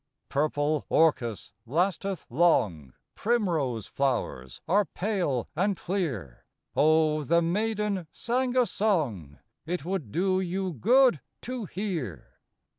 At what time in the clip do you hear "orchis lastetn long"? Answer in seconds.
0.89-2.93